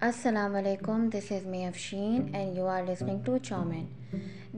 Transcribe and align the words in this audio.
السلام 0.00 0.56
علیکم 0.56 1.08
this 1.08 1.32
is 1.32 1.46
me 1.46 1.64
Afshin 1.66 2.34
and 2.34 2.58
you 2.58 2.66
are 2.66 2.82
listening 2.88 3.18
to 3.24 3.38
chowmein 3.38 3.84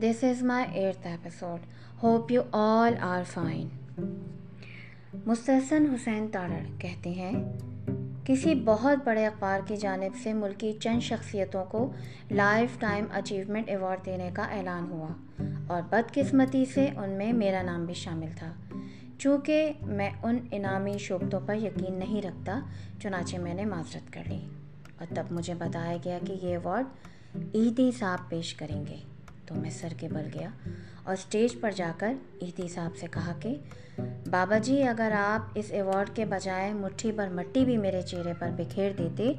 this 0.02 0.24
is 0.24 0.42
my 0.42 0.78
eighth 0.78 1.06
episode 1.06 1.66
hope 2.02 2.32
you 2.32 2.42
all 2.52 2.94
are 3.00 3.22
fine 3.26 3.68
Mustahsan 5.26 5.86
Hussain 5.94 6.28
Tarar 6.28 6.78
کہتے 6.78 7.10
ہیں، 7.10 7.32
کسی 8.24 8.54
بہت 8.54 8.98
بڑے 9.04 9.26
اخبار 9.26 9.60
کی 9.66 9.76
جانب 9.76 10.16
سے 10.22 10.32
ملکی 10.32 10.72
چند 10.80 11.00
شخصیتوں 11.00 11.64
کو 11.64 11.92
لائف 12.30 12.78
ٹائم 12.78 13.04
اچیومنٹ 13.12 13.68
ایوارڈ 13.68 14.06
دینے 14.06 14.30
کا 14.32 14.42
اعلان 14.42 14.90
ہوا 14.90 15.08
اور 15.66 15.82
بدقسمتی 15.90 16.64
سے 16.64 16.88
ان 16.96 17.10
میں 17.10 17.32
میرا 17.32 17.62
نام 17.62 17.84
بھی 17.84 17.94
شامل 17.94 18.28
تھا۔ 18.36 18.52
چونکہ 19.18 19.72
میں 19.82 20.10
ان 20.22 20.38
انعامی 20.52 20.98
شعبتوں 20.98 21.40
پر 21.46 21.54
یقین 21.54 21.94
نہیں 21.94 22.22
رکھتا، 22.22 22.60
چنانچہ 23.02 23.36
میں 23.36 23.54
نے 23.54 23.64
معذرت 23.64 24.12
کر 24.12 24.22
لی۔ 24.26 24.40
اور 25.00 25.14
تب 25.14 25.24
مجھے 25.30 25.54
بتایا 25.54 25.96
گیا 26.04 26.18
کہ 26.26 26.32
یہ 26.32 26.48
ایوارڈ 26.48 26.86
عیدی 27.54 27.90
صاحب 27.98 28.28
پیش 28.28 28.54
کریں 28.54 28.86
گے۔ 28.86 28.96
تو 29.46 29.54
میں 29.54 29.70
سر 29.70 29.88
کے 29.96 30.08
بل 30.08 30.28
گیا 30.34 30.48
اور 31.04 31.14
اسٹیج 31.14 31.60
پر 31.60 31.70
جا 31.70 31.92
کر 31.98 32.14
عیدی 32.42 32.68
صاحب 32.68 32.96
سے 32.96 33.06
کہا 33.10 33.32
کہ، 33.40 33.56
بابا 34.30 34.58
جی 34.58 34.82
اگر 34.82 35.12
آپ 35.18 35.50
اس 35.54 35.64
ایوارڈ 35.68 36.10
کے 36.14 36.24
بجائے 36.24 36.72
مٹھی 36.72 37.12
پر 37.16 37.28
مٹی 37.28 37.64
بھی 37.64 37.76
میرے 37.76 38.02
چہرے 38.02 38.32
پر 38.38 38.48
بکھیر 38.56 38.92
دیتے، 38.98 39.32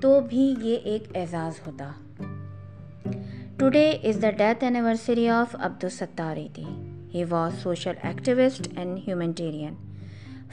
تو 0.00 0.20
بھی 0.20 0.54
یہ 0.60 0.76
ایک 0.76 1.16
اعزاز 1.16 1.66
ہوتا۔ 1.66 1.92
Today 3.56 3.90
is 3.90 4.22
the 4.22 4.30
death 4.30 4.64
anniversary 4.64 5.28
of 5.28 5.56
Abdul Sattar 5.58 6.36
Edhi. 6.36 6.64
He 7.14 7.24
was 7.24 7.62
social 7.62 7.92
activist 8.02 8.68
and 8.76 8.98
humanitarian 9.08 9.74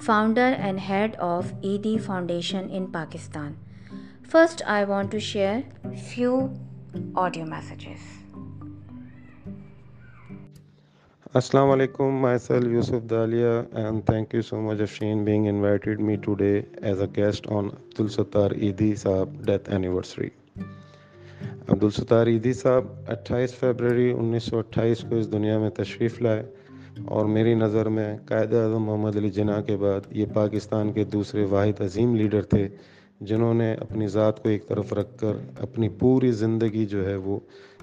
founder 0.04 0.54
and 0.58 0.80
head 0.90 1.16
of 1.18 1.54
Edhi 1.64 1.98
foundation 1.98 2.68
in 2.72 2.86
Pakistan 2.86 3.54
First, 4.34 4.64
I 4.66 4.84
want 4.86 5.12
to 5.12 5.20
share 5.20 5.64
few 6.12 6.60
audio 7.16 7.46
messages. 7.46 8.00
Assalamu 11.36 11.76
alaikum, 11.76 12.16
myself 12.20 12.64
Yusuf 12.64 13.04
Dalia, 13.04 13.52
and 13.76 14.04
thank 14.08 14.34
you 14.34 14.42
so 14.42 14.60
much 14.60 14.80
Afshin 14.80 15.24
being 15.24 15.46
invited 15.46 16.00
me 16.00 16.18
today 16.18 16.66
as 16.82 17.00
a 17.00 17.06
guest 17.06 17.46
on 17.46 17.70
Abdul 17.74 18.08
Sattar 18.16 18.48
Eidi 18.70 18.88
Saab 19.04 19.36
death 19.46 19.70
anniversary. 19.70 20.32
عبد 21.70 21.84
الستار 21.84 22.28
عیدی 22.28 22.54
صاحب 22.54 22.86
اٹھائیس 23.18 23.54
February 23.60 24.12
انیس 24.12 24.44
سو 24.44 24.58
اٹھائیس 24.60 25.04
کو 25.10 25.16
اس 25.16 25.32
دنیا 25.32 25.58
میں 25.60 25.70
تشریف 25.82 26.22
لائے 26.22 26.44
اور 27.06 27.26
میری 27.36 27.54
نظر 27.56 27.90
میں 27.98 28.08
قائد 28.28 28.54
اعظم 28.54 28.84
محمد 28.86 29.16
علی 29.18 29.30
جناح 29.38 29.62
کے 29.68 29.78
بعد 29.86 30.12
یہ 30.22 30.34
پاکستان 30.34 30.92
کے 30.94 31.04
دوسرے 31.14 31.46
واحد 31.56 31.82
عظیم 31.82 32.16
لیڈر 32.16 32.44
تھے 32.56 32.68
جنہوں 33.22 33.54
نے 33.54 33.74
اپنی 33.74 34.08
ذات 34.08 34.44
کو 34.44 34.50
ایک 34.50 34.68
طرف 34.68 34.94
رکھ 34.94 35.18
کر 35.18 35.34
اپنی 35.60 35.90
پوری 35.90 36.32
زندگی 36.32 36.86
جو 36.86 37.08
ہے 37.10 37.16
وہ 37.16 37.40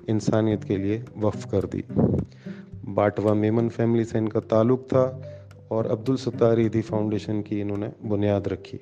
انسانیت 0.06 0.64
کے 0.64 0.76
لیے 0.76 1.00
وقف 1.20 1.46
کر 1.50 1.64
دی۔ 1.64 1.82
باٹوا 2.94 3.32
میمن 3.32 3.68
فیملی 3.68 4.04
سے 4.04 4.18
ان 4.18 4.28
کا 4.28 4.40
تعلق 4.40 4.88
تھا 4.88 5.18
اور 5.68 5.84
عبد 5.84 6.08
الستار 6.08 6.58
عیدی 6.58 6.82
فاؤنڈیشن 6.82 7.42
کی 7.42 7.62
انہوں 7.62 7.76
نے 7.76 8.08
بنیاد 8.08 8.46
رکھی۔ 8.46 8.78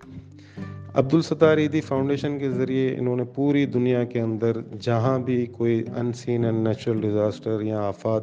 عبد 0.94 1.14
الستار 1.14 1.58
عیدی 1.58 1.80
فاؤنڈیشن 1.80 2.38
کے 2.38 2.50
ذریعے 2.50 2.96
انہوں 2.98 3.16
نے 3.16 3.24
پوری 3.24 3.66
دنیا 3.66 4.04
کے 4.04 4.20
اندر 4.20 4.56
جہاں 4.80 5.18
بھی 5.18 5.46
کوئی 5.46 5.84
انسین 5.96 6.44
اینڈ 6.44 6.68
نیچرل 6.68 7.00
ڈیزاسٹر 7.00 7.60
یا 7.60 7.80
آفات 7.80 8.22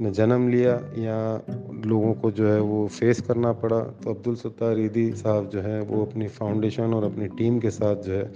نے 0.00 0.10
جنم 0.10 0.48
لیا 0.48 0.78
یا 0.92 1.38
لوگوں 1.84 2.14
کو 2.14 2.30
جو 2.30 2.52
ہے 2.52 2.58
وہ 2.60 2.88
فیس 2.88 3.22
کرنا 3.26 3.52
پڑا، 3.52 3.82
تو 4.02 4.10
عبدالستار 4.10 4.76
عیدی 4.76 5.12
صاحب 5.12 5.52
جو 5.52 5.64
ہے 5.64 5.80
وہ 5.88 6.02
اپنی 6.02 6.28
فاؤنڈیشن 6.28 6.92
اور 6.92 7.02
اپنی 7.02 7.28
ٹیم 7.28 7.58
کے 7.60 7.70
ساتھ 7.70 8.06
جو 8.06 8.16
ہے 8.16 8.28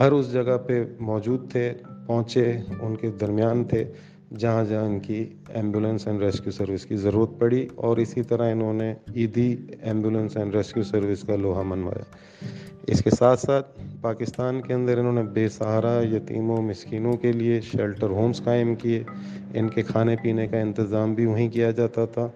ہر 0.00 0.12
اس 0.12 0.32
جگہ 0.32 0.56
پہ 0.66 0.84
موجود 1.00 1.50
تھے، 1.50 1.72
پہنچے، 2.06 2.56
ان 2.80 2.96
کے 2.96 3.10
درمیان 3.20 3.64
تھے، 3.64 3.84
جہاں 4.38 4.64
جہاں 4.64 4.84
ان 4.84 5.00
کی 5.00 5.24
ایمبولینس 5.48 6.06
اینڈ 6.06 6.22
ریسکیو 6.22 6.52
سروس 6.52 6.84
کی 6.86 6.96
ضرورت 6.96 7.30
پڑی 7.38 7.68
اور 7.74 7.96
اسی 7.96 8.22
طرح 8.22 8.50
انہوں 8.52 8.72
نے 8.72 8.94
Edhi 9.16 9.56
ambulance 9.82 10.36
and 10.36 10.54
rescue 10.54 10.82
service 10.82 11.22
کا 11.22 11.36
لوہا 11.36 11.62
منوایا۔ 11.62 12.04
اس 12.88 13.04
کے 13.04 13.10
ساتھ 13.10 13.40
ساتھ 13.40 13.80
پاکستان 14.00 14.60
کے 14.60 14.74
اندر 14.74 14.98
انہوں 14.98 15.12
نے 15.12 15.22
بے 15.22 15.48
سہارا 15.48 16.02
یتیموں، 16.12 16.62
مسکینوں 16.62 17.12
کے 17.12 17.32
لیے 17.32 17.60
شیلٹر 17.60 18.10
ہومز 18.10 18.44
قائم 18.44 18.74
کیے۔ 18.74 19.04
ان 19.54 19.68
کے 19.68 19.82
کھانے 19.82 20.16
پینے 20.22 20.46
کا 20.46 20.58
انتظام 20.58 21.14
بھی 21.14 21.26
وہیں 21.26 21.48
کیا 21.48 21.70
جاتا 21.70 22.04
تھا۔ 22.04 22.28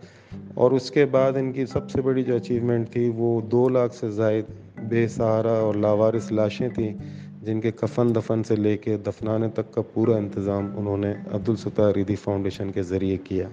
اور 0.54 0.70
اس 0.70 0.90
کے 0.90 1.04
بعد 1.04 1.32
ان 1.32 1.52
کی 1.52 1.66
سب 1.66 1.90
سے 1.90 2.02
بڑی 2.02 2.22
جو 2.22 2.36
اچیومنٹ 2.36 2.90
تھی، 2.90 3.12
وہ 3.14 3.40
دو 3.40 3.68
لاکھ 3.68 3.94
سے 3.94 4.10
زائد 4.10 4.44
بے 4.88 5.08
سہارا 5.08 5.52
اور 5.52 5.74
لاوارث 5.74 6.32
لاشیں 6.32 6.68
تھیں، 6.68 6.94
جن 7.42 7.60
کے 7.60 7.70
کفن 7.70 8.14
دفن 8.14 8.42
سے 8.42 8.56
لے 8.56 8.76
کے 8.76 8.96
دفنانے 8.96 9.48
تک 9.48 9.74
کا 9.74 9.82
پورا 9.94 10.16
انتظام 10.16 10.70
انہوں 10.76 10.96
نے 10.96 11.14
عبدالستار 11.32 11.92
عیدی 11.96 12.14
فاؤنڈیشن 12.14 12.72
کے 12.72 12.82
ذریعے 12.82 13.16
کیا۔ 13.16 13.48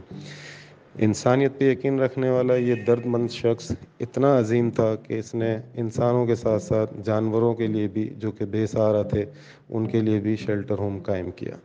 انسانیت 1.01 1.59
پہ 1.59 1.71
یقین 1.71 1.99
رکھنے 1.99 2.29
والا 2.29 2.55
یہ 2.55 2.75
درد 2.87 3.05
مند 3.05 3.29
شخص 3.29 3.71
اتنا 3.99 4.39
عظیم 4.39 4.69
تھا 4.69 4.95
کہ 4.95 5.13
اس 5.13 5.35
نے 5.35 5.57
انسانوں 5.73 6.25
کے 6.25 6.35
ساتھ 6.35 6.63
ساتھ 6.63 6.93
جانوروں 7.03 7.53
کے 7.53 7.67
لیے 7.67 7.87
بھی، 7.87 8.09
جو 8.17 8.31
کہ 8.31 8.45
بے 8.45 8.67
سہارا 8.67 9.01
تھے، 9.01 9.25
ان 9.69 9.87
کے 9.87 10.01
لیے 10.01 10.19
بھی 10.19 10.35
شیلٹر 10.35 10.79
ہوم 10.79 10.99
قائم 11.03 11.31
کیا۔ 11.31 11.55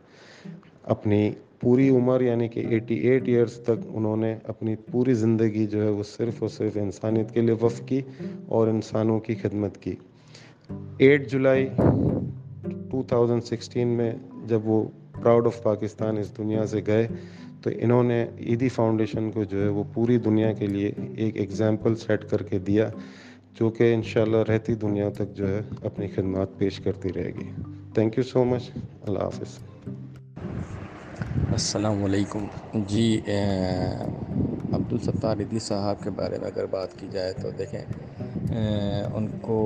اپنی 0.83 1.31
پوری 1.59 1.89
عمر 1.89 2.21
یعنی 2.21 2.47
کہ 2.47 2.59
ایٹی 2.59 2.95
ایٹ 2.95 3.27
ایئرس 3.27 3.53
تک، 3.53 3.85
انہوں 3.87 4.17
نے 4.17 4.35
اپنی 4.43 4.75
پوری 4.91 5.13
زندگی 5.13 5.67
جو 5.67 5.83
ہے 5.83 5.89
وہ 5.89 6.03
صرف 6.03 6.33
اور 6.39 6.49
صرف 6.49 6.77
انسانیت 6.77 7.31
کے 7.31 7.41
لیے 7.41 7.55
وف 7.61 7.81
کی 7.85 8.01
اور 8.45 8.67
انسانوں 8.67 9.19
کی 9.19 9.35
خدمت 9.35 9.77
کی۔ 9.77 9.95
Eight 10.97 11.31
July 11.31 11.67
two 12.91 13.03
thousand 13.07 13.43
sixteen 13.43 13.87
میں 13.87 14.11
جب 14.45 14.67
وہ 14.67 14.83
پراؤڈ 15.21 15.45
آف 15.45 15.63
پاکستان 15.63 16.17
اس 16.17 16.37
دنیا 16.37 16.65
سے 16.65 16.81
گئے 16.87 17.07
تو 17.65 17.71
انہوں 17.79 18.03
نے 18.03 18.25
عیدی 18.39 18.69
فاؤنڈیشن 18.69 19.31
کو 19.31 19.43
جو 19.43 19.61
ہے 19.63 19.67
وہ 19.67 19.83
پوری 19.93 20.17
دنیا 20.17 20.51
کے 20.53 20.67
لیے 20.67 20.91
ایک 21.15 21.37
ایگزامپل 21.37 21.95
سیٹ 21.95 22.25
کر 22.29 22.41
کے 22.43 22.59
دیا، 22.59 22.89
جو 23.59 23.69
کہ 23.69 23.93
انشاءاللہ 23.93 24.37
رہتی 24.37 24.73
دنیا 24.73 25.09
تک 25.09 25.33
جو 25.33 25.47
ہے 25.47 25.61
اپنی 25.83 26.07
خدمات 26.07 26.57
پیش 26.57 26.79
کرتی 26.79 27.09
رہے 27.15 27.31
گی۔ 27.39 27.49
تھینک 27.93 28.17
یو 28.17 28.23
سو 28.23 28.43
مچ 28.43 28.69
اللہ 29.07 29.19
حافظ۔ 29.19 29.57
السلام 31.51 32.03
علیکم۔ 32.03 32.45
جی 32.87 33.21
عبدالستار 34.73 35.37
عیدی 35.37 35.59
صاحب 35.59 36.03
کے 36.03 36.09
بارے 36.09 36.37
میں 36.41 36.47
اگر 36.47 36.65
بات 36.65 36.99
کی 36.99 37.07
جائے 37.11 37.33
تو 37.33 37.49
دیکھیں 37.57 37.81
ان 39.15 39.27
کو 39.41 39.57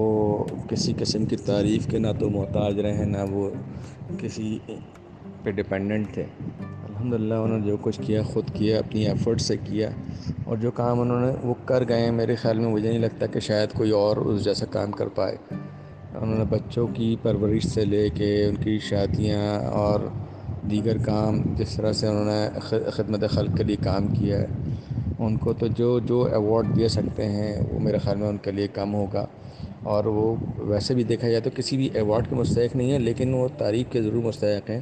کسی 0.70 0.94
قسم 1.00 1.26
کی 1.26 1.36
تعریف 1.36 1.88
کے 1.92 2.00
نہ 2.00 2.12
تو 2.20 2.30
محتاج 2.30 2.80
رہے، 2.80 3.06
نہ 3.06 3.24
وہ 3.30 3.50
کسی 4.20 4.58
پہ 5.44 5.52
ڈپینڈنٹ 5.52 6.14
تھے۔ 6.14 6.26
الحمد 7.00 7.14
للہ 7.14 7.34
انہوں 7.34 7.60
نے 7.60 7.68
جو 7.68 7.78
کچھ 7.82 8.02
کیا، 8.02 8.22
خود 8.22 8.44
کیا، 8.54 8.80
اپنی 8.80 9.08
ایفرٹ 9.08 9.42
سے 9.42 9.58
کیا 9.64 9.90
اور 10.46 10.58
جو 10.58 10.72
کام 10.72 11.00
انہوں 11.00 11.22
نے، 11.22 11.32
وہ 11.44 11.54
کر 11.66 11.84
گئے 11.90 12.00
ہیں۔ 12.00 12.12
میرے 12.12 12.36
خیال 12.36 12.60
میں 12.60 12.70
مجھے 12.70 12.90
نہیں 12.90 13.00
لگتا 13.00 13.26
کہ 13.26 13.40
شاید 13.40 13.70
کوئی 13.74 13.92
اور 13.92 14.18
اس 14.18 14.44
جیسا 14.44 14.66
کام 14.66 14.92
کر 14.92 15.08
پائے۔ 15.08 15.36
انہوں 16.22 16.38
نے 16.38 16.44
بچوں 16.50 16.88
کی 16.88 17.16
پرورش 17.22 17.66
سے 17.66 17.86
لے 17.86 18.09
کے 18.09 18.46
ان 18.46 18.56
کی 18.56 18.80
شادیاں 18.80 19.59
اور 19.59 20.00
دیگر 20.72 20.98
کام، 20.98 21.42
جس 21.56 21.76
طرح 21.76 21.94
سے 21.94 22.08
انہوں 22.08 22.26
نے 22.26 22.59
خدمت 22.92 23.30
خلق 23.30 23.58
کے 23.58 23.64
لیے 23.64 23.76
کام 23.84 24.08
کیا 24.08 24.38
ہے، 24.38 24.48
ان 25.20 25.38
کو 25.38 25.54
تو 25.54 25.68
جو 25.68 26.00
جو 26.00 26.24
ایوارڈ 26.24 26.78
دے 26.78 26.88
سکتے 26.88 27.26
ہیں، 27.26 27.62
وہ 27.72 27.80
میرے 27.80 27.98
خیال 27.98 28.18
میں 28.18 28.30
ان 28.30 28.38
کے 28.38 28.52
لیے 28.52 28.68
کم 28.68 28.94
ہوگا۔ 28.94 29.26
اور 29.84 30.06
وہ 30.06 30.36
ویسے 30.58 30.94
بھی 30.94 31.04
دیکھا 31.04 31.28
جائے 31.28 31.42
تو 31.42 31.50
کسی 31.56 31.78
بھی 31.78 31.90
ایوارڈ 31.94 32.30
کے 32.30 32.36
مستحق 32.36 32.76
نہیں 32.76 32.92
ہے 32.92 33.00
لیکن 33.00 33.34
وہ 33.34 33.48
تاریخ 33.58 33.92
کے 33.92 34.02
ضرور 34.02 34.24
مستحق 34.24 34.70
ہیں۔ 34.70 34.82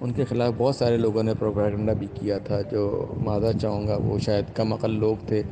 ان 0.00 0.12
کے 0.12 0.24
خلاف 0.24 0.52
بہت 0.56 0.76
سارے 0.76 0.96
لوگوں 0.96 1.22
نے 1.22 1.32
پروپیگنڈا 1.38 1.92
بھی 1.92 2.06
کیا 2.14 2.38
تھا، 2.38 2.60
جو 2.70 3.06
معذرت 3.16 3.60
چاہوں 3.60 3.86
گا، 3.88 3.96
وہ 4.04 4.18
شاید 4.18 4.44
کم 4.54 4.72
عقل 4.72 4.90
لوگ 4.90 5.26
تھے، 5.26 5.42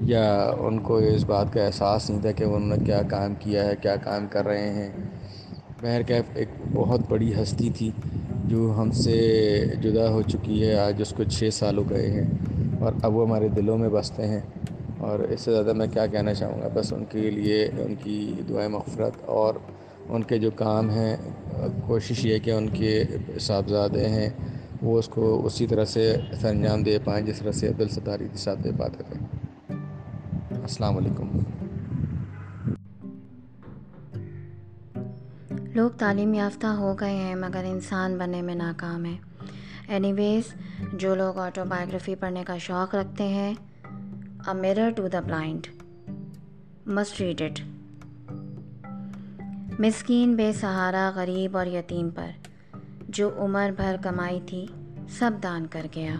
یا 0.00 0.52
ان 0.58 0.78
کو 0.78 0.96
اس 0.96 1.24
بات 1.24 1.52
کا 1.52 1.64
احساس 1.64 2.10
نہیں 2.10 2.22
تھا 2.22 2.32
کہ 2.32 2.44
انہوں 2.44 2.76
نے 2.76 2.84
کیا 2.86 3.02
کام 3.02 3.34
کیا 3.38 3.64
ہے، 3.64 3.74
کیا 3.82 3.96
کام 3.96 4.26
کر 4.30 4.46
رہے 4.46 4.70
ہیں۔ 4.70 4.90
بہرکیف 5.82 6.24
ایک 6.34 6.48
بہت 6.72 7.00
بڑی 7.08 7.32
ہستی 7.34 7.70
تھی، 7.70 7.90
جو 8.44 8.74
ہم 8.78 8.90
سے 8.90 9.16
جدا 9.80 10.08
ہو 10.10 10.22
چکی 10.22 10.66
ہے، 10.66 10.74
آج 10.74 11.02
اس 11.02 11.12
کو 11.16 11.24
چھ 11.24 11.48
سال 11.52 11.78
ہو 11.78 11.90
گئے 11.90 12.10
ہیں، 12.10 12.26
اور 12.80 12.92
اب 13.02 13.16
وہ 13.16 13.26
ہمارے 13.26 13.48
دلوں 13.48 13.78
میں 13.78 13.88
بستے 13.88 14.26
ہیں۔ 14.26 14.40
اور 14.98 15.18
اس 15.18 15.40
سے 15.40 15.52
زیادہ 15.52 15.72
میں 15.72 15.86
کیا 15.92 16.06
کہنا 16.06 16.34
چاہوں 16.34 16.60
گا؟ 16.62 16.68
بس 16.74 16.92
ان 16.92 17.04
کے 17.04 17.30
لیے 17.30 17.64
ان 17.64 17.94
کی 18.02 18.32
دعائیں 18.48 18.68
مغفرت 18.68 19.12
اور 19.26 19.54
ان 20.12 20.22
کے 20.22 20.38
جو 20.38 20.50
کام 20.50 20.90
ہیں، 20.90 21.16
کوشش 21.86 22.24
یہ 22.26 22.38
کہ 22.38 22.50
ان 22.50 22.68
کے 22.68 23.02
صاحبزادے 23.40 24.08
ہیں، 24.08 24.28
وہ 24.82 24.98
اس 24.98 25.08
کو 25.08 25.40
اسی 25.46 25.66
طرح 25.66 25.84
سے 25.84 26.04
سر 26.40 26.48
انجام 26.48 26.82
دے 26.82 26.98
پائیں، 27.04 27.24
جس 27.26 27.38
طرح 27.38 27.52
سے 27.52 27.68
عبدالستار 27.68 28.20
عیدی 28.20 28.38
صاحب 28.38 28.64
دے 28.64 28.70
پاتے 28.78 29.02
تھے 29.08 29.20
السلام 30.52 30.96
علیکم۔ 30.96 31.38
لوگ 35.74 35.90
تعلیم 35.98 36.34
یافتہ 36.34 36.66
ہو 36.78 36.94
گئے 37.00 37.14
ہیں، 37.14 37.34
مگر 37.34 37.64
انسان 37.64 38.18
بننے 38.18 38.42
میں 38.42 38.54
ناکام 38.54 39.04
ہیں 39.04 39.18
اینی 39.88 40.12
ویز 40.12 40.54
جو 40.92 41.14
لوگ 41.14 41.38
آٹو 41.38 41.64
بایوگرافی 41.68 42.14
پڑھنے 42.14 42.42
کا 42.46 42.56
شوق 42.58 42.94
رکھتے 42.94 43.28
ہیں 43.28 43.52
mirror 44.54 44.90
to 44.96 45.08
the 45.08 45.20
blind 45.20 45.66
must 46.86 47.20
read 47.20 47.42
it 47.42 47.60
مسکین، 49.78 50.36
بے 50.36 50.52
سہارا، 50.52 51.12
غریب 51.14 51.56
اور 51.56 51.66
یتیم 51.66 52.10
پر۔ 52.10 52.30
جو 53.08 53.30
عمر 53.36 53.70
بھر 53.76 53.96
کمائی 54.02 54.40
تھی، 54.46 54.66
سب 55.08 55.30
دان 55.42 55.66
کر 55.66 55.86
گیا۔ 55.94 56.14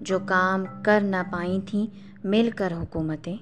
جو 0.00 0.18
کام 0.18 0.64
کر 0.84 1.00
نہ 1.00 1.16
پائی 1.32 1.60
تھیں 1.66 1.86
مل 2.24 2.50
کر 2.56 2.72
حکومتیں۔ 2.72 3.36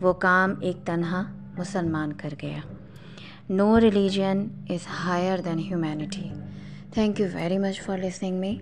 وہ 0.00 0.12
کام 0.12 0.54
ایک 0.60 0.76
تنہا 0.84 1.22
مسلمان 1.58 2.12
کر 2.12 2.34
گیا۔ 2.42 2.58
No 3.50 3.80
religion 3.80 4.46
is 4.68 4.86
higher 5.04 5.38
than 5.38 5.58
humanity 5.58 6.30
thank 6.90 7.20
you 7.20 7.26
very 7.34 7.58
much 7.58 7.82
for 7.82 7.98
listening 7.98 8.38
me 8.38 8.58